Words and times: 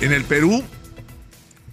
En 0.00 0.14
el 0.14 0.24
Perú 0.24 0.64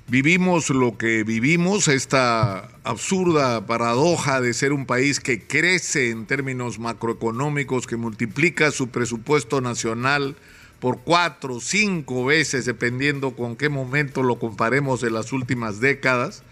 vivimos 0.09 0.69
lo 0.69 0.97
que 0.97 1.23
vivimos, 1.23 1.87
esta 1.87 2.67
absurda 2.83 3.65
paradoja 3.65 4.41
de 4.41 4.53
ser 4.53 4.73
un 4.73 4.85
país 4.85 5.21
que 5.21 5.47
crece 5.47 6.09
en 6.09 6.25
términos 6.25 6.77
macroeconómicos, 6.77 7.87
que 7.87 7.95
multiplica 7.95 8.71
su 8.71 8.89
presupuesto 8.89 9.61
nacional 9.61 10.35
por 10.81 10.99
cuatro, 10.99 11.61
cinco 11.61 12.25
veces, 12.25 12.65
dependiendo 12.65 13.33
con 13.33 13.55
qué 13.55 13.69
momento 13.69 14.23
lo 14.23 14.39
comparemos 14.39 14.99
de 14.99 15.09
las 15.09 15.31
últimas 15.31 15.79
décadas. 15.79 16.43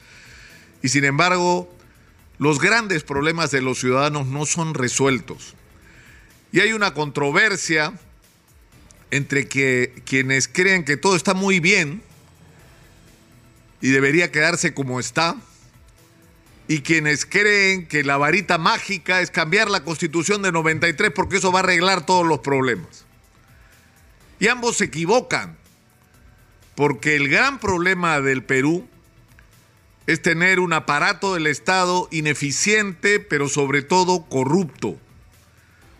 Y 0.82 0.88
sin 0.88 1.04
embargo, 1.04 1.70
los 2.38 2.62
grandes 2.62 3.04
problemas 3.04 3.52
de 3.52 3.62
los 3.62 3.80
ciudadanos 3.80 4.28
no 4.28 4.46
son 4.46 4.76
resueltos. 4.76 5.56
Y 6.54 6.62
hay 6.62 6.72
una 6.72 6.94
controversia 6.94 7.92
entre 9.16 9.48
que 9.48 9.94
quienes 10.06 10.48
creen 10.48 10.84
que 10.84 10.98
todo 10.98 11.16
está 11.16 11.34
muy 11.34 11.60
bien 11.60 12.02
y 13.82 13.90
debería 13.90 14.32
quedarse 14.32 14.74
como 14.74 15.00
está, 15.00 15.38
y 16.68 16.82
quienes 16.82 17.26
creen 17.26 17.88
que 17.88 18.04
la 18.04 18.18
varita 18.18 18.58
mágica 18.58 19.22
es 19.22 19.30
cambiar 19.30 19.70
la 19.70 19.84
constitución 19.84 20.42
de 20.42 20.52
93 20.52 21.12
porque 21.16 21.38
eso 21.38 21.52
va 21.52 21.60
a 21.60 21.64
arreglar 21.64 22.06
todos 22.06 22.26
los 22.26 22.40
problemas. 22.40 23.06
Y 24.40 24.48
ambos 24.48 24.78
se 24.78 24.86
equivocan, 24.86 25.56
porque 26.76 27.16
el 27.16 27.30
gran 27.30 27.60
problema 27.60 28.20
del 28.20 28.44
Perú 28.44 28.88
es 30.08 30.22
tener 30.22 30.60
un 30.60 30.74
aparato 30.74 31.34
del 31.34 31.48
Estado 31.48 32.08
ineficiente, 32.12 33.20
pero 33.20 33.48
sobre 33.48 33.82
todo 33.82 34.26
corrupto. 34.26 34.98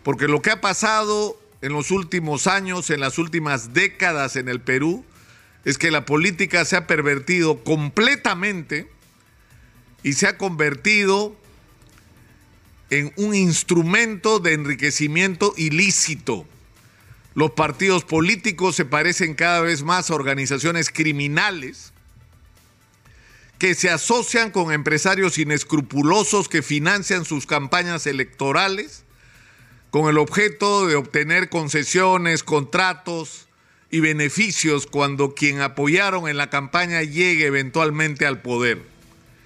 Porque 0.02 0.28
lo 0.28 0.42
que 0.42 0.50
ha 0.50 0.60
pasado 0.60 1.40
en 1.62 1.72
los 1.72 1.90
últimos 1.90 2.46
años, 2.46 2.90
en 2.90 3.00
las 3.00 3.18
últimas 3.18 3.72
décadas 3.72 4.36
en 4.36 4.48
el 4.48 4.60
Perú, 4.60 5.04
es 5.64 5.78
que 5.78 5.90
la 5.90 6.04
política 6.04 6.64
se 6.64 6.76
ha 6.76 6.86
pervertido 6.86 7.64
completamente 7.64 8.88
y 10.02 10.12
se 10.12 10.28
ha 10.28 10.38
convertido 10.38 11.36
en 12.90 13.12
un 13.16 13.34
instrumento 13.34 14.38
de 14.38 14.52
enriquecimiento 14.52 15.54
ilícito. 15.56 16.46
Los 17.34 17.50
partidos 17.50 18.04
políticos 18.04 18.76
se 18.76 18.84
parecen 18.84 19.34
cada 19.34 19.60
vez 19.60 19.82
más 19.82 20.10
a 20.10 20.14
organizaciones 20.14 20.90
criminales 20.90 21.92
que 23.58 23.74
se 23.74 23.90
asocian 23.90 24.50
con 24.50 24.72
empresarios 24.72 25.38
inescrupulosos 25.38 26.48
que 26.48 26.62
financian 26.62 27.24
sus 27.24 27.46
campañas 27.46 28.06
electorales 28.06 29.05
con 29.96 30.10
el 30.10 30.18
objeto 30.18 30.86
de 30.86 30.94
obtener 30.94 31.48
concesiones, 31.48 32.42
contratos 32.42 33.48
y 33.90 34.00
beneficios 34.00 34.86
cuando 34.86 35.34
quien 35.34 35.62
apoyaron 35.62 36.28
en 36.28 36.36
la 36.36 36.50
campaña 36.50 37.02
llegue 37.02 37.46
eventualmente 37.46 38.26
al 38.26 38.42
poder. 38.42 38.82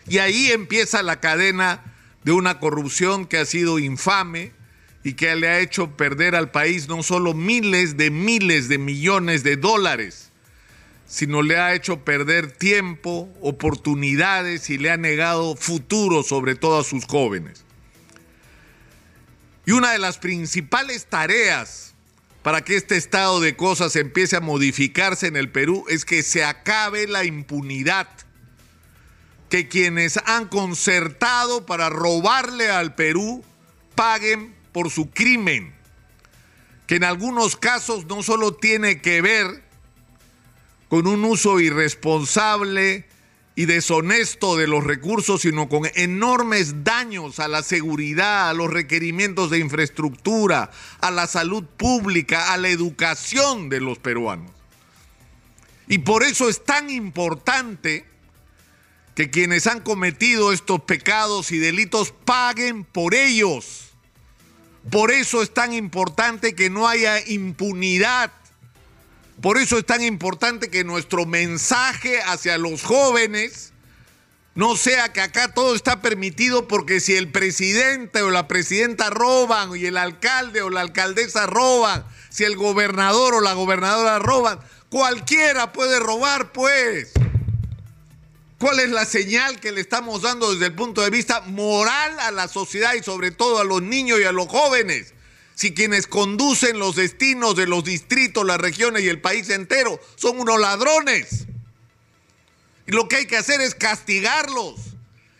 Y 0.09 0.19
ahí 0.19 0.51
empieza 0.51 1.05
la 1.05 1.21
cadena 1.21 1.95
de 2.25 2.33
una 2.33 2.59
corrupción 2.59 3.27
que 3.27 3.39
ha 3.39 3.45
sido 3.45 3.78
infame 3.78 4.51
y 5.05 5.12
que 5.12 5.37
le 5.37 5.47
ha 5.47 5.61
hecho 5.61 5.97
perder 5.97 6.34
al 6.34 6.51
país 6.51 6.89
no 6.89 7.05
solo 7.05 7.33
miles 7.33 7.97
de 7.97 8.11
miles 8.11 8.69
de 8.69 8.78
millones 8.78 9.45
de 9.45 9.56
dólares, 9.56 10.33
sino 11.06 11.43
le 11.43 11.59
ha 11.59 11.77
hecho 11.77 12.05
perder 12.05 12.51
tiempo, 12.51 13.33
oportunidades 13.41 14.69
y 14.69 14.78
le 14.78 14.91
ha 14.91 14.97
negado 14.97 15.55
futuro 15.55 16.25
sobre 16.25 16.56
todo 16.56 16.81
a 16.81 16.84
sus 16.84 17.05
jóvenes. 17.05 17.65
Y 19.66 19.72
una 19.72 19.92
de 19.92 19.98
las 19.98 20.19
principales 20.19 21.06
tareas 21.06 21.94
para 22.42 22.62
que 22.62 22.77
este 22.77 22.97
estado 22.97 23.41
de 23.41 23.56
cosas 23.56 23.97
empiece 23.97 24.36
a 24.36 24.41
modificarse 24.41 25.27
en 25.27 25.36
el 25.36 25.50
Perú 25.50 25.84
es 25.89 26.05
que 26.05 26.22
se 26.22 26.44
acabe 26.44 27.06
la 27.06 27.25
impunidad. 27.25 28.08
Que 29.50 29.69
quienes 29.69 30.19
han 30.27 30.48
concertado 30.48 31.66
para 31.66 31.91
robarle 31.91 32.70
al 32.70 32.94
Perú 32.94 33.44
paguen 33.94 34.54
por 34.72 34.91
su 34.91 35.10
crimen. 35.10 35.75
Que 36.87 36.97
en 36.97 37.04
algunos 37.04 37.56
casos 37.56 38.06
no 38.06 38.22
solo 38.22 38.54
tiene 38.54 39.00
que 39.00 39.21
ver 39.21 39.62
con 40.88 41.06
un 41.06 41.25
uso 41.25 41.60
irresponsable 41.60 43.06
y 43.56 43.66
deshonesto 43.66 44.56
de 44.56 44.66
los 44.66 44.84
recursos, 44.84 45.43
sino 45.43 45.69
con 45.69 45.91
enormes 45.94 46.84
daños 46.84 47.41
a 47.41 47.49
la 47.49 47.62
seguridad, 47.62 48.49
a 48.49 48.55
los 48.55 48.72
requerimientos 48.72 49.50
de 49.50 49.59
infraestructura, 49.59 50.71
a 51.00 51.11
la 51.11 51.27
salud 51.27 51.65
pública, 51.65 52.53
a 52.53 52.56
la 52.56 52.69
educación 52.69 53.69
de 53.69 53.81
los 53.81 53.99
peruanos. 53.99 54.50
Y 55.89 55.99
por 55.99 56.22
eso 56.22 56.49
es 56.49 56.65
tan 56.65 56.89
importante 56.89 58.06
que 59.15 59.28
quienes 59.28 59.66
han 59.66 59.81
cometido 59.81 60.53
estos 60.53 60.83
pecados 60.83 61.50
y 61.50 61.59
delitos 61.59 62.15
paguen 62.25 62.84
por 62.84 63.15
ellos. 63.15 63.91
Por 64.89 65.10
eso 65.10 65.43
es 65.43 65.53
tan 65.53 65.75
importante 65.75 66.55
que 66.55 66.71
no 66.71 66.89
haya 66.89 67.21
impunidad 67.27 68.33
por 69.41 69.59
eso 69.59 69.78
es 69.78 69.87
tan 69.87 70.03
importante 70.03 70.71
que 70.71 70.84
nuestro 70.84 71.25
mensaje 71.25 72.21
hacia 72.23 72.59
los 72.59 72.83
jóvenes 72.83 73.73
no 74.55 74.77
sea 74.77 75.12
que 75.12 75.21
acá 75.21 75.55
todo 75.55 75.75
está 75.75 76.03
permitido 76.03 76.69
porque 76.69 77.01
si 77.01 77.15
el 77.15 77.31
presidente 77.31 78.21
o 78.23 78.31
la 78.31 78.49
presidenta 78.49 79.09
roban 79.09 79.75
y 79.77 79.87
el 79.87 79.97
alcalde 79.97 80.61
o 80.61 80.71
la 80.71 80.83
alcaldesa 80.83 81.47
roban, 81.47 82.05
si 82.28 82.45
el 82.45 82.56
gobernador 82.56 83.34
o 83.34 83.41
la 83.41 83.55
gobernadora 83.55 84.19
roban, 84.19 84.59
cualquiera 84.91 85.72
puede 85.72 86.01
robar 86.01 86.53
pues. 86.53 87.12
¿Cuál 88.59 88.81
es 88.81 88.91
la 88.91 89.07
señal 89.07 89.59
que 89.59 89.72
le 89.72 89.81
estamos 89.81 90.21
dando 90.21 90.53
desde 90.53 90.67
el 90.67 90.75
punto 90.75 91.01
de 91.01 91.09
vista 91.09 91.41
moral 91.43 92.21
a 92.21 92.31
la 92.31 92.47
sociedad 92.47 92.93
y 92.93 93.03
sobre 93.03 93.31
todo 93.31 93.59
a 93.59 93.65
los 93.65 93.81
niños 93.81 94.21
y 94.21 94.25
a 94.25 94.33
los 94.33 94.49
jóvenes? 94.49 95.15
Si 95.60 95.75
quienes 95.75 96.06
conducen 96.06 96.78
los 96.78 96.97
destinos 96.97 97.54
de 97.54 97.66
los 97.66 97.84
distritos, 97.84 98.47
las 98.47 98.56
regiones 98.56 99.03
y 99.03 99.09
el 99.09 99.21
país 99.21 99.50
entero 99.50 100.00
son 100.16 100.41
unos 100.41 100.59
ladrones. 100.59 101.44
Y 102.87 102.93
lo 102.93 103.09
que 103.09 103.16
hay 103.16 103.26
que 103.26 103.37
hacer 103.37 103.60
es 103.60 103.75
castigarlos 103.75 104.81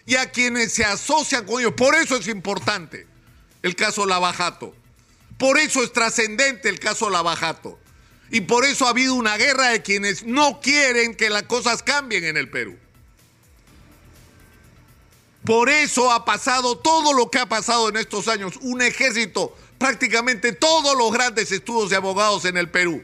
y 0.04 0.16
a 0.16 0.31
quienes 0.31 0.75
se 0.75 0.84
asocian 0.84 1.47
con 1.47 1.60
ellos. 1.60 1.72
Por 1.72 1.94
eso 1.94 2.19
es 2.19 2.28
importante 2.28 3.06
el 3.62 3.75
caso 3.75 4.04
Lavajato. 4.04 4.75
Por 5.38 5.58
eso 5.58 5.82
es 5.82 5.91
trascendente 5.91 6.69
el 6.69 6.81
caso 6.81 7.08
Lavajato. 7.08 7.78
Y 8.31 8.42
por 8.42 8.66
eso 8.66 8.84
ha 8.84 8.91
habido 8.91 9.14
una 9.14 9.38
guerra 9.38 9.70
de 9.70 9.81
quienes 9.81 10.25
no 10.25 10.60
quieren 10.60 11.14
que 11.14 11.31
las 11.31 11.44
cosas 11.44 11.82
cambien 11.82 12.25
en 12.25 12.37
el 12.37 12.50
Perú. 12.50 12.76
Por 15.47 15.70
eso 15.70 16.12
ha 16.12 16.26
pasado 16.26 16.76
todo 16.76 17.14
lo 17.14 17.31
que 17.31 17.38
ha 17.38 17.48
pasado 17.48 17.88
en 17.88 17.97
estos 17.97 18.28
años. 18.28 18.58
Un 18.60 18.82
ejército 18.82 19.56
prácticamente 19.80 20.52
todos 20.52 20.94
los 20.94 21.10
grandes 21.10 21.50
estudios 21.50 21.88
de 21.88 21.96
abogados 21.96 22.44
en 22.44 22.58
el 22.58 22.68
Perú. 22.68 23.02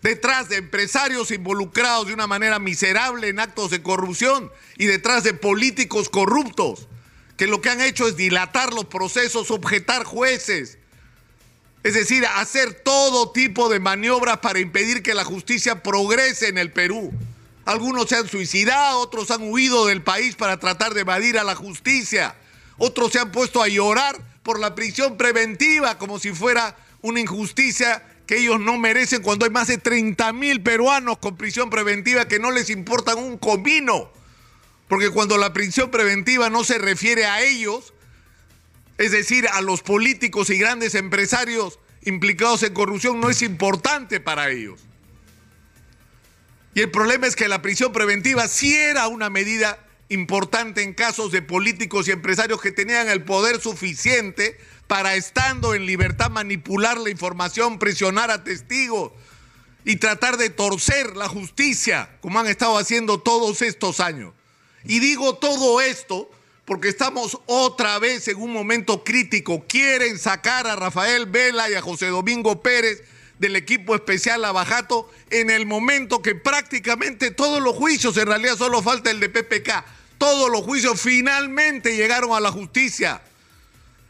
Detrás 0.00 0.48
de 0.48 0.56
empresarios 0.56 1.30
involucrados 1.30 2.06
de 2.06 2.14
una 2.14 2.26
manera 2.26 2.58
miserable 2.58 3.28
en 3.28 3.38
actos 3.38 3.70
de 3.70 3.82
corrupción 3.82 4.50
y 4.78 4.86
detrás 4.86 5.22
de 5.22 5.34
políticos 5.34 6.08
corruptos 6.08 6.88
que 7.36 7.46
lo 7.46 7.60
que 7.60 7.68
han 7.68 7.82
hecho 7.82 8.08
es 8.08 8.16
dilatar 8.16 8.72
los 8.72 8.86
procesos, 8.86 9.50
objetar 9.50 10.04
jueces, 10.04 10.78
es 11.82 11.92
decir, 11.92 12.24
hacer 12.24 12.72
todo 12.82 13.32
tipo 13.32 13.68
de 13.68 13.78
maniobras 13.78 14.38
para 14.38 14.60
impedir 14.60 15.02
que 15.02 15.12
la 15.12 15.24
justicia 15.24 15.82
progrese 15.82 16.48
en 16.48 16.56
el 16.56 16.72
Perú. 16.72 17.12
Algunos 17.66 18.08
se 18.08 18.16
han 18.16 18.28
suicidado, 18.28 19.00
otros 19.00 19.30
han 19.30 19.42
huido 19.42 19.84
del 19.84 20.02
país 20.02 20.36
para 20.36 20.58
tratar 20.58 20.94
de 20.94 21.02
evadir 21.02 21.38
a 21.38 21.44
la 21.44 21.54
justicia, 21.54 22.34
otros 22.78 23.12
se 23.12 23.18
han 23.18 23.30
puesto 23.30 23.62
a 23.62 23.68
llorar 23.68 24.25
por 24.46 24.60
la 24.60 24.76
prisión 24.76 25.16
preventiva 25.16 25.98
como 25.98 26.20
si 26.20 26.32
fuera 26.32 26.76
una 27.02 27.18
injusticia 27.18 28.00
que 28.28 28.38
ellos 28.38 28.60
no 28.60 28.78
merecen 28.78 29.20
cuando 29.20 29.44
hay 29.44 29.50
más 29.50 29.66
de 29.66 29.76
30 29.76 30.32
mil 30.34 30.62
peruanos 30.62 31.18
con 31.18 31.36
prisión 31.36 31.68
preventiva 31.68 32.28
que 32.28 32.38
no 32.38 32.52
les 32.52 32.70
importan 32.70 33.18
un 33.18 33.38
comino. 33.38 34.12
Porque 34.86 35.10
cuando 35.10 35.36
la 35.36 35.52
prisión 35.52 35.90
preventiva 35.90 36.48
no 36.48 36.62
se 36.62 36.78
refiere 36.78 37.26
a 37.26 37.40
ellos, 37.42 37.92
es 38.98 39.10
decir, 39.10 39.48
a 39.48 39.62
los 39.62 39.82
políticos 39.82 40.48
y 40.50 40.58
grandes 40.58 40.94
empresarios 40.94 41.80
implicados 42.02 42.62
en 42.62 42.72
corrupción, 42.72 43.18
no 43.18 43.30
es 43.30 43.42
importante 43.42 44.20
para 44.20 44.48
ellos. 44.50 44.80
Y 46.72 46.82
el 46.82 46.92
problema 46.92 47.26
es 47.26 47.34
que 47.34 47.48
la 47.48 47.62
prisión 47.62 47.92
preventiva 47.92 48.46
sí 48.46 48.76
era 48.76 49.08
una 49.08 49.28
medida 49.28 49.76
importante 50.08 50.82
en 50.82 50.94
casos 50.94 51.32
de 51.32 51.42
políticos 51.42 52.06
y 52.06 52.12
empresarios 52.12 52.60
que 52.60 52.72
tenían 52.72 53.08
el 53.08 53.24
poder 53.24 53.60
suficiente 53.60 54.58
para, 54.86 55.16
estando 55.16 55.74
en 55.74 55.86
libertad, 55.86 56.30
manipular 56.30 56.98
la 56.98 57.10
información, 57.10 57.78
presionar 57.78 58.30
a 58.30 58.44
testigos 58.44 59.12
y 59.84 59.96
tratar 59.96 60.36
de 60.36 60.50
torcer 60.50 61.16
la 61.16 61.28
justicia, 61.28 62.10
como 62.20 62.38
han 62.38 62.46
estado 62.46 62.78
haciendo 62.78 63.20
todos 63.20 63.62
estos 63.62 64.00
años. 64.00 64.32
Y 64.84 65.00
digo 65.00 65.36
todo 65.36 65.80
esto 65.80 66.30
porque 66.64 66.88
estamos 66.88 67.38
otra 67.46 67.98
vez 67.98 68.28
en 68.28 68.36
un 68.36 68.52
momento 68.52 69.04
crítico. 69.04 69.64
Quieren 69.68 70.18
sacar 70.18 70.66
a 70.66 70.76
Rafael 70.76 71.26
Vela 71.26 71.70
y 71.70 71.74
a 71.74 71.82
José 71.82 72.08
Domingo 72.08 72.62
Pérez 72.62 73.02
del 73.38 73.54
equipo 73.54 73.94
especial 73.94 74.44
Abajato 74.44 75.10
en 75.30 75.50
el 75.50 75.66
momento 75.66 76.22
que 76.22 76.34
prácticamente 76.34 77.30
todos 77.30 77.62
los 77.62 77.76
juicios, 77.76 78.16
en 78.16 78.26
realidad 78.26 78.56
solo 78.56 78.82
falta 78.82 79.10
el 79.10 79.20
de 79.20 79.28
PPK, 79.28 79.84
todos 80.18 80.50
los 80.50 80.62
juicios 80.62 81.00
finalmente 81.00 81.96
llegaron 81.96 82.32
a 82.32 82.40
la 82.40 82.50
justicia 82.50 83.22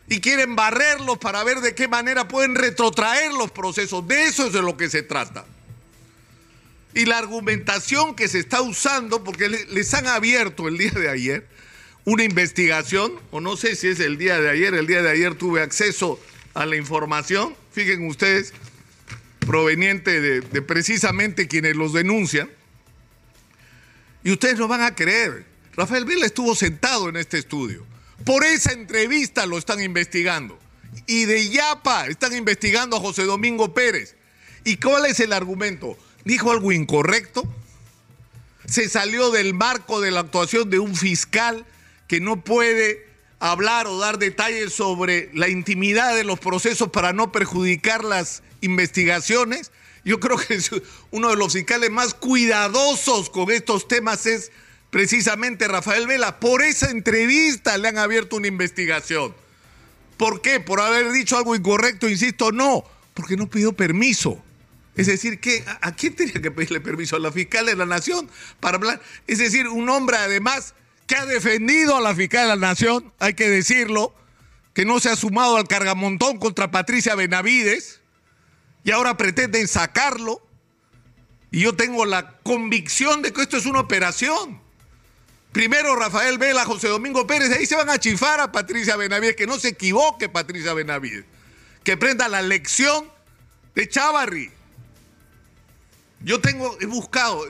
y 0.09 0.21
quieren 0.21 0.55
barrerlos 0.55 1.19
para 1.19 1.43
ver 1.45 1.61
de 1.61 1.75
qué 1.75 1.89
manera 1.89 2.29
pueden 2.29 2.55
retrotraer 2.55 3.33
los 3.33 3.51
procesos. 3.51 4.07
De 4.07 4.25
eso 4.25 4.47
es 4.47 4.53
de 4.53 4.63
lo 4.63 4.77
que 4.77 4.89
se 4.89 5.03
trata. 5.03 5.45
Y 6.95 7.05
la 7.05 7.19
argumentación 7.19 8.15
que 8.15 8.29
se 8.29 8.39
está 8.39 8.63
usando, 8.63 9.25
porque 9.25 9.49
les 9.49 9.93
han 9.95 10.07
abierto 10.07 10.69
el 10.69 10.79
día 10.79 10.93
de 10.93 11.11
ayer 11.11 11.47
una 12.05 12.23
investigación, 12.23 13.13
o 13.33 13.41
no 13.41 13.57
sé 13.57 13.75
si 13.75 13.89
es 13.89 13.99
el 13.99 14.17
día 14.17 14.41
de 14.41 14.49
ayer, 14.49 14.75
el 14.75 14.87
día 14.87 15.03
de 15.03 15.11
ayer 15.11 15.35
tuve 15.35 15.61
acceso 15.61 16.21
a 16.55 16.65
la 16.65 16.77
información, 16.77 17.55
fíjense 17.73 18.07
ustedes, 18.07 18.55
proveniente 19.41 20.21
de, 20.21 20.41
de 20.41 20.63
precisamente 20.63 21.49
quienes 21.49 21.75
los 21.75 21.93
denuncian, 21.93 22.49
y 24.23 24.31
ustedes 24.31 24.57
no 24.57 24.69
van 24.69 24.83
a 24.83 24.95
creer, 24.95 25.45
Rafael 25.77 26.07
Vila 26.07 26.25
estuvo 26.25 26.55
sentado 26.55 27.11
en 27.11 27.17
este 27.17 27.39
estudio. 27.39 27.85
Por 28.25 28.45
esa 28.45 28.73
entrevista 28.73 29.45
lo 29.45 29.59
están 29.59 29.83
investigando. 29.83 30.59
Y 31.07 31.27
de 31.27 31.51
Yapa 31.51 32.07
están 32.07 32.35
investigando 32.35 32.97
a 32.97 33.01
José 33.01 33.25
Domingo 33.25 33.75
Pérez. 33.75 34.17
¿Y 34.65 34.79
cuál 34.79 35.05
es 35.05 35.21
el 35.21 35.35
argumento? 35.35 35.99
¿Dijo 36.25 36.51
algo 36.51 36.73
incorrecto? 36.73 37.47
¿Se 38.67 38.89
salió 38.89 39.31
del 39.31 39.53
marco 39.53 40.01
de 40.01 40.11
la 40.11 40.21
actuación 40.21 40.71
de 40.71 40.79
un 40.79 40.97
fiscal 40.97 41.67
que 42.09 42.21
no 42.21 42.43
puede 42.43 43.07
hablar 43.39 43.87
o 43.87 43.99
dar 43.99 44.19
detalles 44.19 44.73
sobre 44.73 45.31
la 45.35 45.49
intimidad 45.49 46.17
de 46.17 46.25
los 46.25 46.41
procesos 46.41 46.89
para 46.89 47.13
no 47.13 47.31
perjudicar 47.33 48.03
las 48.03 48.43
investigaciones? 48.63 49.71
Yo 50.05 50.21
creo 50.21 50.39
que 50.39 50.59
uno 51.11 51.31
de 51.31 51.37
los 51.37 51.53
fiscales 51.53 51.91
más 51.91 52.15
cuidadosos 52.15 53.29
con 53.29 53.51
estos 53.51 53.87
temas 53.87 54.25
es 54.25 54.51
precisamente 54.91 55.69
Rafael 55.69 56.07
Vela. 56.07 56.41
Por 56.41 56.63
esa 56.63 56.91
entrevista 56.91 57.77
le 57.79 57.89
han 57.89 57.99
abierto 57.99 58.37
una 58.37 58.47
investigación. 58.47 59.35
¿Por 60.17 60.41
qué? 60.41 60.61
¿Por 60.61 60.81
haber 60.81 61.13
dicho 61.13 61.37
algo 61.37 61.55
incorrecto? 61.55 62.09
Insisto, 62.09 62.53
no, 62.53 62.85
porque 63.15 63.37
no 63.37 63.49
pidió 63.49 63.73
permiso. 63.73 64.43
Es 64.97 65.07
decir, 65.07 65.41
que 65.41 65.63
¿a 65.83 65.95
quién 65.95 66.15
tenía 66.15 66.41
que 66.41 66.51
pedirle 66.51 66.81
permiso? 66.81 67.17
A 67.17 67.19
la 67.19 67.31
fiscal 67.31 67.67
de 67.67 67.77
la 67.77 67.85
Nación 67.85 68.31
para 68.61 68.79
hablar. 68.79 69.03
Es 69.27 69.39
decir, 69.39 69.69
un 69.69 69.89
hombre 69.91 70.17
además 70.17 70.75
que 71.07 71.17
ha 71.17 71.27
defendido 71.27 71.97
a 71.97 72.01
la 72.01 72.15
fiscal 72.15 72.43
de 72.43 72.57
la 72.57 72.69
Nación, 72.69 73.13
hay 73.19 73.35
que 73.35 73.49
decirlo, 73.49 74.15
que 74.73 74.85
no 74.85 74.99
se 75.01 75.11
ha 75.11 75.17
sumado 75.17 75.57
al 75.57 75.69
cargamontón 75.69 76.39
contra 76.39 76.71
Patricia 76.71 77.15
Benavides 77.15 78.01
y 78.85 78.91
ahora 78.91 79.17
pretenden 79.17 79.69
sacarlo. 79.69 80.47
Y 81.51 81.61
yo 81.61 81.75
tengo 81.77 82.05
la 82.07 82.39
convicción 82.43 83.23
de 83.23 83.33
que 83.33 83.43
esto 83.43 83.57
es 83.57 83.67
una 83.67 83.81
operación. 83.81 84.61
Primero 85.57 85.97
Rafael 85.97 86.37
Vela, 86.37 86.67
José 86.67 86.89
Domingo 86.89 87.27
Pérez, 87.27 87.51
ahí 87.51 87.65
se 87.65 87.77
van 87.77 87.89
a 87.89 87.99
chifar 87.99 88.41
a 88.41 88.53
Patricia 88.53 88.95
Benavides, 88.95 89.37
que 89.37 89.47
no 89.47 89.59
se 89.59 89.69
equivoque 89.69 90.29
Patricia 90.29 90.75
Benavides, 90.75 91.25
que 91.83 91.97
prenda 91.97 92.29
la 92.29 92.43
lección 92.43 93.11
de 93.75 93.89
Chavarri. 93.89 94.51
Yo 96.21 96.43
tengo, 96.43 96.77
he 96.79 96.85
buscado, 96.85 97.43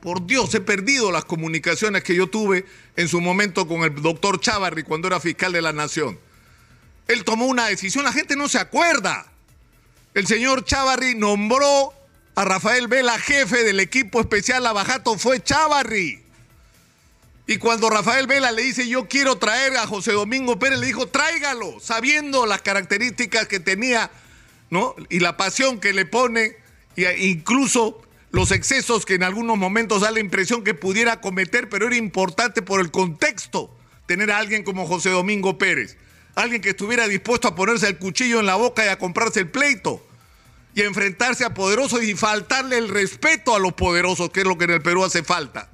por 0.00 0.24
Dios, 0.28 0.54
he 0.54 0.60
perdido 0.60 1.10
las 1.10 1.24
comunicaciones 1.24 2.04
que 2.04 2.14
yo 2.14 2.28
tuve 2.28 2.66
en 2.94 3.08
su 3.08 3.20
momento 3.20 3.66
con 3.66 3.82
el 3.82 4.00
doctor 4.00 4.38
Chavarri 4.38 4.84
cuando 4.84 5.08
era 5.08 5.18
fiscal 5.18 5.52
de 5.52 5.60
la 5.60 5.72
Nación. 5.72 6.20
Él 7.08 7.24
tomó 7.24 7.46
una 7.46 7.66
decisión, 7.66 8.04
la 8.04 8.12
gente 8.12 8.36
no 8.36 8.48
se 8.48 8.60
acuerda. 8.60 9.26
El 10.14 10.28
señor 10.28 10.64
Chavarri 10.64 11.16
nombró 11.16 11.94
a 12.36 12.44
Rafael 12.44 12.86
Vela 12.86 13.18
jefe 13.18 13.64
del 13.64 13.80
equipo 13.80 14.20
especial 14.20 14.64
Abajato, 14.64 15.18
fue 15.18 15.42
Chavarri. 15.42 16.21
Y 17.46 17.56
cuando 17.58 17.90
Rafael 17.90 18.26
Vela 18.26 18.52
le 18.52 18.62
dice 18.62 18.88
yo 18.88 19.08
quiero 19.08 19.36
traer 19.36 19.76
a 19.76 19.86
José 19.86 20.12
Domingo 20.12 20.58
Pérez, 20.58 20.78
le 20.78 20.86
dijo 20.86 21.08
tráigalo, 21.08 21.78
sabiendo 21.80 22.46
las 22.46 22.62
características 22.62 23.48
que 23.48 23.60
tenía, 23.60 24.10
¿no? 24.70 24.94
Y 25.08 25.20
la 25.20 25.36
pasión 25.36 25.80
que 25.80 25.92
le 25.92 26.06
pone, 26.06 26.56
e 26.96 27.26
incluso 27.26 28.00
los 28.30 28.50
excesos 28.50 29.04
que 29.04 29.14
en 29.14 29.24
algunos 29.24 29.58
momentos 29.58 30.02
da 30.02 30.10
la 30.10 30.20
impresión 30.20 30.64
que 30.64 30.74
pudiera 30.74 31.20
cometer, 31.20 31.68
pero 31.68 31.86
era 31.86 31.96
importante 31.96 32.62
por 32.62 32.80
el 32.80 32.90
contexto 32.90 33.76
tener 34.06 34.30
a 34.30 34.38
alguien 34.38 34.62
como 34.62 34.86
José 34.86 35.10
Domingo 35.10 35.58
Pérez, 35.58 35.96
alguien 36.34 36.62
que 36.62 36.70
estuviera 36.70 37.08
dispuesto 37.08 37.48
a 37.48 37.54
ponerse 37.54 37.88
el 37.88 37.98
cuchillo 37.98 38.40
en 38.40 38.46
la 38.46 38.54
boca 38.54 38.84
y 38.84 38.88
a 38.88 38.98
comprarse 38.98 39.40
el 39.40 39.50
pleito 39.50 40.04
y 40.74 40.82
a 40.82 40.86
enfrentarse 40.86 41.44
a 41.44 41.54
poderosos 41.54 42.02
y 42.02 42.14
faltarle 42.14 42.78
el 42.78 42.88
respeto 42.88 43.54
a 43.54 43.58
los 43.58 43.74
poderosos, 43.74 44.30
que 44.30 44.40
es 44.40 44.46
lo 44.46 44.56
que 44.56 44.64
en 44.64 44.70
el 44.70 44.82
Perú 44.82 45.04
hace 45.04 45.22
falta. 45.22 45.71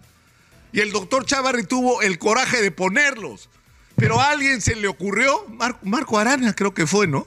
Y 0.73 0.81
el 0.81 0.93
doctor 0.93 1.25
Chavarri 1.25 1.65
tuvo 1.65 2.03
el 2.03 2.19
coraje 2.19 2.61
de 2.61 2.71
ponerlos. 2.71 3.49
Pero 3.97 4.21
a 4.21 4.31
alguien 4.31 4.61
se 4.61 4.77
le 4.77 4.87
ocurrió, 4.87 5.47
Marco, 5.83 6.19
Arana 6.19 6.55
creo 6.55 6.73
que 6.73 6.87
fue, 6.87 7.07
¿no? 7.07 7.27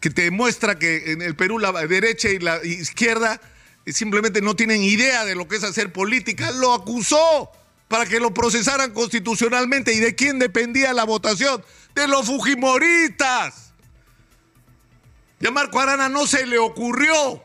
Que 0.00 0.08
te 0.08 0.22
demuestra 0.22 0.78
que 0.78 1.12
en 1.12 1.20
el 1.20 1.36
Perú 1.36 1.58
la 1.58 1.72
derecha 1.72 2.30
y 2.30 2.38
la 2.38 2.64
izquierda 2.64 3.40
simplemente 3.86 4.40
no 4.40 4.56
tienen 4.56 4.82
idea 4.82 5.24
de 5.24 5.34
lo 5.34 5.46
que 5.46 5.56
es 5.56 5.64
hacer 5.64 5.92
política. 5.92 6.52
Lo 6.52 6.72
acusó 6.72 7.50
para 7.88 8.06
que 8.06 8.20
lo 8.20 8.32
procesaran 8.32 8.92
constitucionalmente. 8.92 9.92
¿Y 9.92 9.98
de 9.98 10.14
quién 10.14 10.38
dependía 10.38 10.94
la 10.94 11.04
votación? 11.04 11.62
De 11.94 12.08
los 12.08 12.26
Fujimoristas. 12.26 13.74
Y 15.40 15.46
a 15.46 15.50
Marco 15.50 15.80
Arana 15.80 16.08
no 16.08 16.26
se 16.26 16.46
le 16.46 16.58
ocurrió 16.58 17.42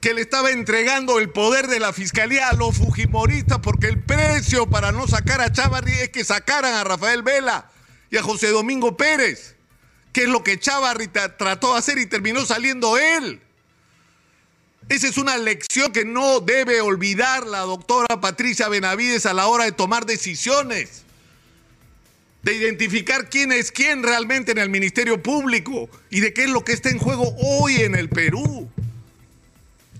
que 0.00 0.14
le 0.14 0.22
estaba 0.22 0.50
entregando 0.50 1.18
el 1.18 1.28
poder 1.30 1.66
de 1.66 1.78
la 1.78 1.92
fiscalía 1.92 2.48
a 2.48 2.54
los 2.54 2.76
fujimoristas 2.76 3.58
porque 3.58 3.86
el 3.86 4.02
precio 4.02 4.66
para 4.68 4.92
no 4.92 5.06
sacar 5.06 5.40
a 5.42 5.52
Chavarri 5.52 5.92
es 5.92 6.08
que 6.08 6.24
sacaran 6.24 6.72
a 6.74 6.84
Rafael 6.84 7.22
Vela 7.22 7.70
y 8.10 8.16
a 8.16 8.22
José 8.22 8.48
Domingo 8.48 8.96
Pérez, 8.96 9.56
que 10.12 10.22
es 10.22 10.28
lo 10.28 10.42
que 10.42 10.58
Chavarri 10.58 11.08
trató 11.08 11.72
de 11.72 11.78
hacer 11.78 11.98
y 11.98 12.06
terminó 12.06 12.46
saliendo 12.46 12.96
él. 12.96 13.42
Esa 14.88 15.06
es 15.06 15.18
una 15.18 15.36
lección 15.36 15.92
que 15.92 16.04
no 16.04 16.40
debe 16.40 16.80
olvidar 16.80 17.46
la 17.46 17.60
doctora 17.60 18.20
Patricia 18.20 18.68
Benavides 18.68 19.26
a 19.26 19.34
la 19.34 19.46
hora 19.46 19.64
de 19.64 19.72
tomar 19.72 20.06
decisiones, 20.06 21.04
de 22.42 22.54
identificar 22.54 23.28
quién 23.28 23.52
es 23.52 23.70
quién 23.70 24.02
realmente 24.02 24.50
en 24.50 24.58
el 24.58 24.70
Ministerio 24.70 25.22
Público 25.22 25.90
y 26.08 26.20
de 26.20 26.32
qué 26.32 26.44
es 26.44 26.50
lo 26.50 26.64
que 26.64 26.72
está 26.72 26.88
en 26.88 26.98
juego 26.98 27.36
hoy 27.38 27.82
en 27.82 27.94
el 27.94 28.08
Perú. 28.08 28.68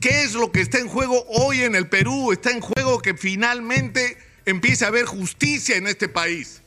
¿Qué 0.00 0.22
es 0.22 0.32
lo 0.32 0.50
que 0.50 0.62
está 0.62 0.78
en 0.78 0.88
juego 0.88 1.26
hoy 1.28 1.60
en 1.60 1.74
el 1.74 1.86
Perú? 1.86 2.32
Está 2.32 2.50
en 2.50 2.62
juego 2.62 3.02
que 3.02 3.14
finalmente 3.14 4.16
empiece 4.46 4.86
a 4.86 4.88
haber 4.88 5.04
justicia 5.04 5.76
en 5.76 5.86
este 5.86 6.08
país. 6.08 6.62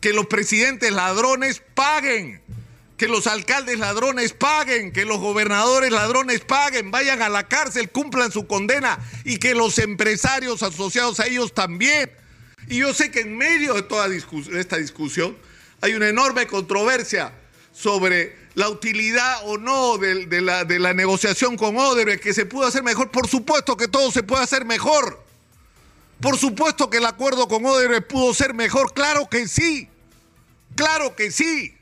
Que 0.00 0.12
los 0.12 0.26
presidentes 0.26 0.90
ladrones 0.90 1.62
paguen. 1.74 2.42
Que 2.96 3.06
los 3.06 3.28
alcaldes 3.28 3.78
ladrones 3.78 4.32
paguen. 4.32 4.90
Que 4.90 5.04
los 5.04 5.20
gobernadores 5.20 5.92
ladrones 5.92 6.40
paguen. 6.40 6.90
Vayan 6.90 7.22
a 7.22 7.28
la 7.28 7.46
cárcel, 7.46 7.90
cumplan 7.90 8.32
su 8.32 8.48
condena. 8.48 8.98
Y 9.24 9.38
que 9.38 9.54
los 9.54 9.78
empresarios 9.78 10.64
asociados 10.64 11.20
a 11.20 11.26
ellos 11.26 11.54
también. 11.54 12.10
Y 12.66 12.78
yo 12.78 12.92
sé 12.92 13.12
que 13.12 13.20
en 13.20 13.36
medio 13.36 13.74
de 13.74 13.82
toda 13.82 14.08
esta 14.58 14.78
discusión 14.78 15.38
hay 15.80 15.94
una 15.94 16.08
enorme 16.08 16.48
controversia 16.48 17.32
sobre 17.72 18.36
la 18.54 18.68
utilidad 18.68 19.40
o 19.44 19.58
no 19.58 19.98
de, 19.98 20.40
la, 20.40 20.64
de 20.64 20.78
la 20.78 20.94
negociación 20.94 21.56
con 21.56 21.76
Odebrecht, 21.76 22.22
que 22.22 22.34
se 22.34 22.46
pudo 22.46 22.66
hacer 22.66 22.82
mejor. 22.82 23.10
Por 23.10 23.28
supuesto 23.28 23.76
que 23.76 23.88
todo 23.88 24.10
se 24.10 24.22
puede 24.22 24.42
hacer 24.42 24.64
mejor. 24.64 25.22
Por 26.20 26.36
supuesto 26.36 26.90
que 26.90 26.98
el 26.98 27.06
acuerdo 27.06 27.48
con 27.48 27.64
Odebrecht 27.64 28.08
pudo 28.08 28.34
ser 28.34 28.54
mejor. 28.54 28.92
Claro 28.92 29.28
que 29.28 29.46
sí. 29.46 29.88
Claro 30.74 31.14
que 31.14 31.30
sí. 31.30 31.74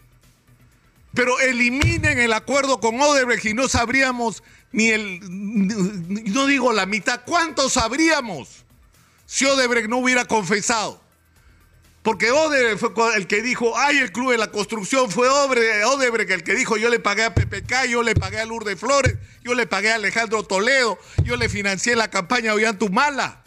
Pero 1.14 1.40
eliminen 1.40 2.18
el 2.18 2.32
acuerdo 2.32 2.78
con 2.78 3.00
Odebrecht 3.00 3.46
y 3.46 3.54
no 3.54 3.68
sabríamos 3.68 4.42
ni 4.72 4.90
el, 4.90 5.20
no 5.22 6.46
digo 6.46 6.72
la 6.74 6.84
mitad, 6.84 7.22
¿cuánto 7.24 7.70
sabríamos 7.70 8.64
si 9.24 9.46
Odebrecht 9.46 9.88
no 9.88 9.98
hubiera 9.98 10.26
confesado? 10.26 11.00
Porque 12.06 12.30
Odebrecht 12.30 12.78
fue 12.78 13.16
el 13.16 13.26
que 13.26 13.42
dijo, 13.42 13.76
ay, 13.76 13.98
el 13.98 14.12
club 14.12 14.30
de 14.30 14.38
la 14.38 14.52
construcción 14.52 15.10
fue 15.10 15.28
Odebrecht 15.28 16.30
el 16.30 16.44
que 16.44 16.54
dijo, 16.54 16.76
yo 16.76 16.88
le 16.88 17.00
pagué 17.00 17.24
a 17.24 17.34
PPK, 17.34 17.86
yo 17.88 18.04
le 18.04 18.14
pagué 18.14 18.38
a 18.38 18.44
Lourdes 18.44 18.78
Flores, 18.78 19.16
yo 19.42 19.54
le 19.54 19.66
pagué 19.66 19.90
a 19.90 19.96
Alejandro 19.96 20.44
Toledo, 20.44 21.00
yo 21.24 21.34
le 21.34 21.48
financié 21.48 21.96
la 21.96 22.08
campaña 22.08 22.54
Ollantumala. 22.54 23.42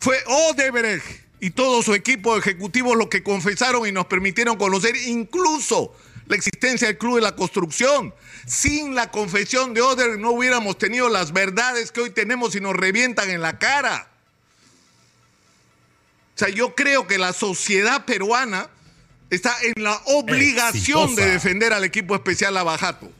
Fue 0.00 0.18
Odebrecht 0.26 1.02
y 1.40 1.48
todo 1.52 1.82
su 1.82 1.94
equipo 1.94 2.36
ejecutivo 2.36 2.94
lo 2.94 3.08
que 3.08 3.22
confesaron 3.22 3.86
y 3.86 3.92
nos 3.92 4.04
permitieron 4.04 4.58
conocer 4.58 4.94
incluso 4.94 5.96
la 6.26 6.36
existencia 6.36 6.88
del 6.88 6.98
Club 6.98 7.14
de 7.14 7.22
la 7.22 7.36
Construcción. 7.36 8.14
Sin 8.46 8.94
la 8.94 9.10
confesión 9.10 9.72
de 9.72 9.80
Odebrecht 9.80 10.20
no 10.20 10.32
hubiéramos 10.32 10.76
tenido 10.76 11.08
las 11.08 11.32
verdades 11.32 11.90
que 11.90 12.02
hoy 12.02 12.10
tenemos 12.10 12.54
y 12.54 12.60
nos 12.60 12.76
revientan 12.76 13.30
en 13.30 13.40
la 13.40 13.58
cara. 13.58 14.09
O 16.40 16.46
sea, 16.46 16.54
yo 16.54 16.74
creo 16.74 17.06
que 17.06 17.18
la 17.18 17.34
sociedad 17.34 18.06
peruana 18.06 18.70
está 19.28 19.54
en 19.62 19.84
la 19.84 20.00
obligación 20.06 21.14
de 21.14 21.32
defender 21.32 21.74
al 21.74 21.84
equipo 21.84 22.14
especial 22.14 22.56
Abajato. 22.56 23.12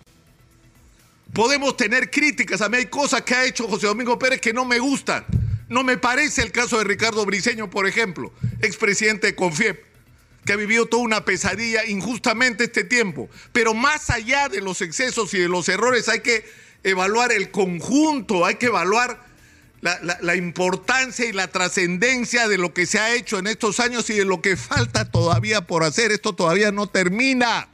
Podemos 1.34 1.76
tener 1.76 2.10
críticas. 2.10 2.62
A 2.62 2.70
mí 2.70 2.78
hay 2.78 2.86
cosas 2.86 3.20
que 3.20 3.34
ha 3.34 3.44
hecho 3.44 3.68
José 3.68 3.88
Domingo 3.88 4.18
Pérez 4.18 4.40
que 4.40 4.54
no 4.54 4.64
me 4.64 4.78
gustan. 4.78 5.26
No 5.68 5.84
me 5.84 5.98
parece 5.98 6.40
el 6.40 6.50
caso 6.50 6.78
de 6.78 6.84
Ricardo 6.84 7.26
Briceño, 7.26 7.68
por 7.68 7.86
ejemplo, 7.86 8.32
expresidente 8.62 9.26
de 9.26 9.34
Confiep, 9.34 9.84
que 10.46 10.54
ha 10.54 10.56
vivido 10.56 10.86
toda 10.86 11.02
una 11.02 11.26
pesadilla 11.26 11.84
injustamente 11.84 12.64
este 12.64 12.84
tiempo. 12.84 13.28
Pero 13.52 13.74
más 13.74 14.08
allá 14.08 14.48
de 14.48 14.62
los 14.62 14.80
excesos 14.80 15.34
y 15.34 15.40
de 15.40 15.48
los 15.48 15.68
errores, 15.68 16.08
hay 16.08 16.20
que 16.20 16.50
evaluar 16.84 17.32
el 17.32 17.50
conjunto, 17.50 18.46
hay 18.46 18.54
que 18.54 18.68
evaluar 18.68 19.28
la, 19.80 20.18
la 20.20 20.36
importancia 20.36 21.26
y 21.26 21.32
la 21.32 21.48
trascendencia 21.48 22.48
de 22.48 22.58
lo 22.58 22.74
que 22.74 22.86
se 22.86 22.98
ha 22.98 23.14
hecho 23.14 23.38
en 23.38 23.46
estos 23.46 23.80
años 23.80 24.10
y 24.10 24.14
de 24.14 24.24
lo 24.24 24.42
que 24.42 24.56
falta 24.56 25.10
todavía 25.10 25.66
por 25.66 25.84
hacer. 25.84 26.12
Esto 26.12 26.34
todavía 26.34 26.70
no 26.70 26.86
termina. 26.86 27.68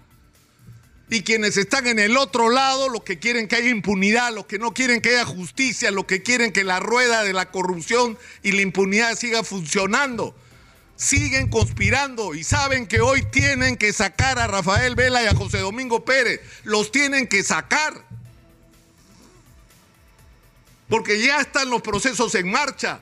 Y 1.08 1.22
quienes 1.22 1.56
están 1.56 1.86
en 1.86 2.00
el 2.00 2.16
otro 2.16 2.50
lado, 2.50 2.88
los 2.88 3.04
que 3.04 3.18
quieren 3.20 3.46
que 3.46 3.56
haya 3.56 3.68
impunidad, 3.68 4.32
los 4.34 4.46
que 4.46 4.58
no 4.58 4.74
quieren 4.74 5.00
que 5.00 5.10
haya 5.10 5.24
justicia, 5.24 5.92
los 5.92 6.06
que 6.06 6.22
quieren 6.22 6.52
que 6.52 6.64
la 6.64 6.80
rueda 6.80 7.22
de 7.22 7.32
la 7.32 7.50
corrupción 7.52 8.18
y 8.42 8.52
la 8.52 8.62
impunidad 8.62 9.16
siga 9.16 9.44
funcionando, 9.44 10.34
siguen 10.96 11.48
conspirando 11.48 12.34
y 12.34 12.42
saben 12.42 12.88
que 12.88 13.00
hoy 13.00 13.22
tienen 13.30 13.76
que 13.76 13.92
sacar 13.92 14.40
a 14.40 14.48
Rafael 14.48 14.96
Vela 14.96 15.22
y 15.22 15.26
a 15.26 15.34
José 15.34 15.58
Domingo 15.58 16.04
Pérez. 16.04 16.40
Los 16.64 16.90
tienen 16.90 17.28
que 17.28 17.44
sacar. 17.44 18.05
Porque 20.88 21.20
ya 21.20 21.40
están 21.40 21.70
los 21.70 21.82
procesos 21.82 22.34
en 22.34 22.50
marcha 22.50 23.00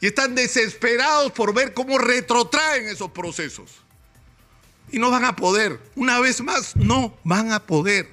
y 0.00 0.06
están 0.06 0.34
desesperados 0.34 1.32
por 1.32 1.54
ver 1.54 1.74
cómo 1.74 1.98
retrotraen 1.98 2.88
esos 2.88 3.10
procesos. 3.10 3.82
Y 4.90 4.98
no 4.98 5.10
van 5.10 5.24
a 5.24 5.36
poder. 5.36 5.80
Una 5.96 6.20
vez 6.20 6.40
más, 6.40 6.76
no 6.76 7.16
van 7.24 7.52
a 7.52 7.60
poder. 7.60 8.08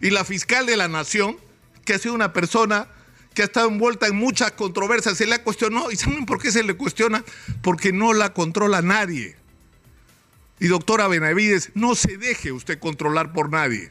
Y 0.00 0.10
la 0.10 0.24
fiscal 0.24 0.66
de 0.66 0.76
la 0.76 0.88
nación, 0.88 1.36
que 1.84 1.94
ha 1.94 1.98
sido 1.98 2.14
una 2.14 2.32
persona 2.32 2.88
que 3.34 3.42
ha 3.42 3.46
estado 3.46 3.68
envuelta 3.68 4.06
en 4.06 4.16
muchas 4.16 4.52
controversias, 4.52 5.16
se 5.16 5.26
le 5.26 5.34
ha 5.34 5.42
cuestionado. 5.42 5.90
¿Y 5.90 5.96
saben 5.96 6.26
por 6.26 6.40
qué 6.40 6.52
se 6.52 6.62
le 6.62 6.74
cuestiona? 6.74 7.24
Porque 7.62 7.92
no 7.92 8.12
la 8.12 8.34
controla 8.34 8.82
nadie. 8.82 9.36
Y 10.60 10.68
doctora 10.68 11.08
Benavides, 11.08 11.70
no 11.74 11.94
se 11.94 12.18
deje 12.18 12.52
usted 12.52 12.78
controlar 12.78 13.32
por 13.32 13.50
nadie. 13.50 13.90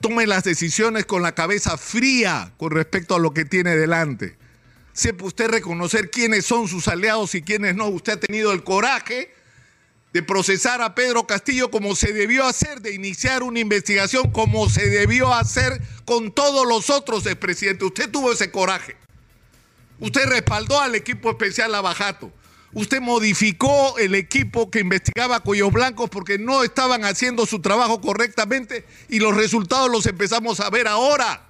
Tome 0.00 0.26
las 0.26 0.44
decisiones 0.44 1.06
con 1.06 1.22
la 1.22 1.34
cabeza 1.34 1.78
fría 1.78 2.52
con 2.58 2.70
respecto 2.70 3.14
a 3.14 3.18
lo 3.18 3.32
que 3.32 3.44
tiene 3.44 3.76
delante. 3.76 4.36
Sepa 4.92 5.26
usted 5.26 5.48
reconocer 5.48 6.10
quiénes 6.10 6.46
son 6.46 6.68
sus 6.68 6.88
aliados 6.88 7.34
y 7.34 7.42
quiénes 7.42 7.74
no. 7.74 7.88
Usted 7.88 8.14
ha 8.14 8.20
tenido 8.20 8.52
el 8.52 8.64
coraje 8.64 9.34
de 10.12 10.22
procesar 10.22 10.80
a 10.80 10.94
Pedro 10.94 11.26
Castillo 11.26 11.70
como 11.70 11.94
se 11.94 12.12
debió 12.12 12.46
hacer, 12.46 12.80
de 12.80 12.94
iniciar 12.94 13.42
una 13.42 13.60
investigación 13.60 14.30
como 14.30 14.70
se 14.70 14.88
debió 14.88 15.34
hacer 15.34 15.82
con 16.06 16.32
todos 16.32 16.66
los 16.66 16.88
otros 16.88 17.26
expresidentes. 17.26 17.86
Usted 17.86 18.10
tuvo 18.10 18.32
ese 18.32 18.50
coraje. 18.50 18.96
Usted 20.00 20.26
respaldó 20.26 20.80
al 20.80 20.94
equipo 20.94 21.30
especial 21.30 21.74
Abajato. 21.74 22.32
Usted 22.72 23.00
modificó 23.00 23.96
el 23.98 24.14
equipo 24.14 24.70
que 24.70 24.80
investigaba 24.80 25.36
a 25.36 25.40
Cuellos 25.40 25.72
Blancos 25.72 26.10
porque 26.10 26.38
no 26.38 26.62
estaban 26.62 27.04
haciendo 27.04 27.46
su 27.46 27.60
trabajo 27.60 28.00
correctamente 28.00 28.84
y 29.08 29.18
los 29.18 29.34
resultados 29.34 29.90
los 29.90 30.06
empezamos 30.06 30.60
a 30.60 30.68
ver 30.68 30.86
ahora. 30.88 31.46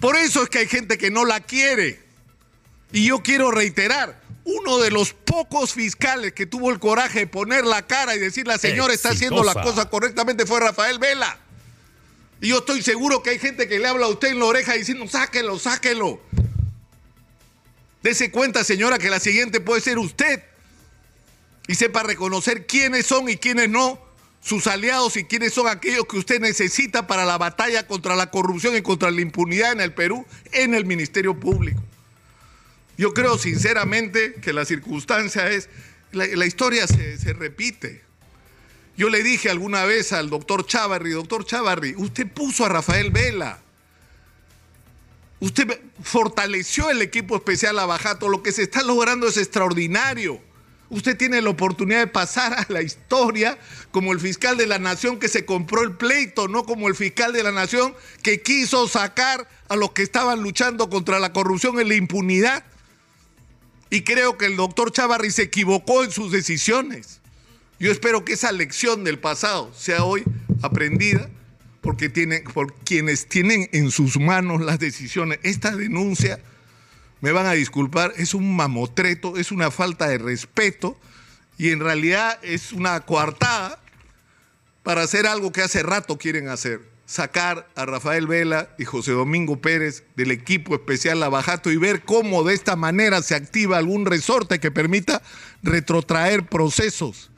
Por 0.00 0.16
eso 0.16 0.42
es 0.42 0.48
que 0.48 0.58
hay 0.58 0.68
gente 0.68 0.96
que 0.96 1.10
no 1.10 1.24
la 1.24 1.40
quiere. 1.40 2.00
Y 2.92 3.06
yo 3.06 3.22
quiero 3.22 3.50
reiterar, 3.50 4.22
uno 4.44 4.78
de 4.78 4.90
los 4.90 5.12
pocos 5.12 5.74
fiscales 5.74 6.32
que 6.32 6.46
tuvo 6.46 6.70
el 6.70 6.78
coraje 6.78 7.20
de 7.20 7.26
poner 7.26 7.66
la 7.66 7.86
cara 7.86 8.16
y 8.16 8.18
decir 8.18 8.46
la 8.46 8.56
señora 8.56 8.94
está 8.94 9.10
haciendo 9.10 9.44
la 9.44 9.54
cosa 9.54 9.90
correctamente 9.90 10.46
fue 10.46 10.60
Rafael 10.60 10.98
Vela. 10.98 11.38
Y 12.40 12.48
yo 12.48 12.58
estoy 12.58 12.82
seguro 12.82 13.22
que 13.22 13.30
hay 13.30 13.38
gente 13.38 13.68
que 13.68 13.78
le 13.78 13.88
habla 13.88 14.06
a 14.06 14.08
usted 14.08 14.28
en 14.28 14.38
la 14.38 14.46
oreja 14.46 14.72
diciendo, 14.74 15.06
sáquelo, 15.08 15.58
sáquelo. 15.58 16.20
Dese 18.02 18.30
cuenta, 18.30 18.64
señora, 18.64 18.98
que 18.98 19.10
la 19.10 19.20
siguiente 19.20 19.60
puede 19.60 19.80
ser 19.80 19.98
usted. 19.98 20.42
Y 21.66 21.74
sepa 21.74 22.02
reconocer 22.02 22.66
quiénes 22.66 23.06
son 23.06 23.28
y 23.28 23.36
quiénes 23.36 23.68
no 23.68 24.08
sus 24.40 24.66
aliados 24.66 25.16
y 25.16 25.24
quiénes 25.24 25.52
son 25.52 25.68
aquellos 25.68 26.06
que 26.06 26.16
usted 26.16 26.40
necesita 26.40 27.06
para 27.06 27.24
la 27.24 27.38
batalla 27.38 27.86
contra 27.86 28.16
la 28.16 28.30
corrupción 28.30 28.76
y 28.76 28.82
contra 28.82 29.10
la 29.10 29.20
impunidad 29.20 29.72
en 29.72 29.80
el 29.80 29.92
Perú, 29.92 30.26
en 30.52 30.74
el 30.74 30.84
Ministerio 30.84 31.38
Público. 31.38 31.82
Yo 32.96 33.12
creo 33.12 33.36
sinceramente 33.38 34.34
que 34.40 34.52
la 34.52 34.64
circunstancia 34.64 35.50
es, 35.50 35.68
la, 36.12 36.46
historia 36.46 36.86
se, 36.86 37.18
se, 37.18 37.32
repite. 37.32 38.02
Yo 38.96 39.08
le 39.08 39.22
dije 39.22 39.50
alguna 39.50 39.84
vez 39.84 40.12
al 40.12 40.30
doctor 40.30 40.66
Chavarri, 40.66 41.10
doctor 41.10 41.44
Chavarri, 41.44 41.94
usted 41.96 42.26
puso 42.26 42.64
a 42.64 42.68
Rafael 42.68 43.10
Vela. 43.10 43.60
Usted 45.40 45.80
fortaleció 46.02 46.90
el 46.90 47.00
equipo 47.00 47.36
especial 47.36 47.78
Abajato. 47.78 48.28
Lo 48.28 48.42
que 48.42 48.52
se 48.52 48.62
está 48.62 48.82
logrando 48.82 49.28
es 49.28 49.36
extraordinario. 49.36 50.40
Usted 50.90 51.16
tiene 51.16 51.42
la 51.42 51.50
oportunidad 51.50 52.00
de 52.00 52.06
pasar 52.06 52.54
a 52.54 52.66
la 52.68 52.82
historia 52.82 53.58
como 53.90 54.12
el 54.12 54.20
fiscal 54.20 54.56
de 54.56 54.66
la 54.66 54.78
nación 54.78 55.18
que 55.18 55.28
se 55.28 55.44
compró 55.44 55.82
el 55.82 55.96
pleito, 55.96 56.48
no 56.48 56.64
como 56.64 56.88
el 56.88 56.94
fiscal 56.94 57.32
de 57.32 57.42
la 57.42 57.52
nación 57.52 57.94
que 58.22 58.40
quiso 58.40 58.88
sacar 58.88 59.48
a 59.68 59.76
los 59.76 59.92
que 59.92 60.02
estaban 60.02 60.42
luchando 60.42 60.88
contra 60.88 61.20
la 61.20 61.32
corrupción 61.32 61.78
y 61.78 61.84
la 61.84 61.94
impunidad. 61.94 62.64
Y 63.90 64.02
creo 64.02 64.38
que 64.38 64.46
el 64.46 64.56
doctor 64.56 64.90
Chavarri 64.90 65.30
se 65.30 65.42
equivocó 65.42 66.04
en 66.04 66.10
sus 66.10 66.32
decisiones. 66.32 67.20
Yo 67.78 67.92
espero 67.92 68.24
que 68.24 68.32
esa 68.32 68.50
lección 68.50 69.04
del 69.04 69.18
pasado 69.18 69.72
sea 69.74 70.04
hoy 70.04 70.24
aprendida 70.62 71.30
porque 71.88 72.10
tienen, 72.10 72.44
por 72.44 72.74
quienes 72.74 73.28
tienen 73.28 73.66
en 73.72 73.90
sus 73.90 74.20
manos 74.20 74.60
las 74.60 74.78
decisiones. 74.78 75.38
Esta 75.42 75.74
denuncia, 75.74 76.38
me 77.22 77.32
van 77.32 77.46
a 77.46 77.52
disculpar, 77.52 78.12
es 78.18 78.34
un 78.34 78.54
mamotreto, 78.54 79.38
es 79.38 79.52
una 79.52 79.70
falta 79.70 80.06
de 80.06 80.18
respeto 80.18 80.98
y 81.56 81.70
en 81.70 81.80
realidad 81.80 82.38
es 82.42 82.74
una 82.74 83.00
coartada 83.00 83.80
para 84.82 85.00
hacer 85.00 85.26
algo 85.26 85.50
que 85.50 85.62
hace 85.62 85.82
rato 85.82 86.18
quieren 86.18 86.48
hacer 86.48 86.82
sacar 87.06 87.66
a 87.74 87.86
Rafael 87.86 88.26
Vela 88.26 88.68
y 88.78 88.84
José 88.84 89.12
Domingo 89.12 89.58
Pérez 89.62 90.04
del 90.14 90.30
equipo 90.30 90.74
especial 90.74 91.20
Lavajato 91.20 91.70
y 91.70 91.78
ver 91.78 92.02
cómo 92.02 92.44
de 92.44 92.52
esta 92.52 92.76
manera 92.76 93.22
se 93.22 93.34
activa 93.34 93.78
algún 93.78 94.04
resorte 94.04 94.60
que 94.60 94.70
permita 94.70 95.22
retrotraer 95.62 96.44
procesos 96.44 97.30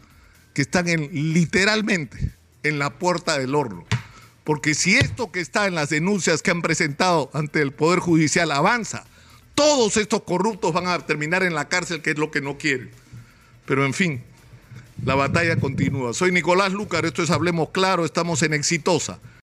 que 0.54 0.62
están 0.62 0.88
en, 0.88 1.09
literalmente 1.33 2.35
en 2.64 2.80
la 2.80 2.99
puerta 2.99 3.38
del 3.38 3.54
horno. 3.54 3.87
Porque 4.44 4.75
si 4.75 4.97
esto 4.97 5.30
que 5.30 5.40
está 5.40 5.66
en 5.66 5.75
las 5.75 5.90
denuncias 5.90 6.42
que 6.42 6.50
han 6.50 6.62
presentado 6.62 7.30
ante 7.35 7.61
el 7.61 7.73
Poder 7.73 8.00
Judicial 8.00 8.50
avanza, 8.50 9.04
todos 9.54 9.97
estos 9.97 10.23
corruptos 10.23 10.73
van 10.73 10.87
a 10.87 10.99
terminar 11.00 11.42
en 11.42 11.54
la 11.54 11.68
cárcel, 11.68 12.02
que 12.02 12.11
es 12.11 12.18
lo 12.18 12.30
que 12.30 12.40
no 12.40 12.56
quieren. 12.56 12.90
Pero 13.66 13.85
en 13.85 13.92
fin, 13.94 14.23
la 15.04 15.14
batalla 15.14 15.56
continúa. 15.56 16.14
Soy 16.14 16.32
Nicolás 16.32 16.73
Lucar, 16.73 17.04
esto 17.04 17.23
es 17.23 17.30
Hablemos 17.30 17.70
Claro, 17.70 18.04
estamos 18.04 18.42
en 18.42 18.54
Exitosa 18.54 19.20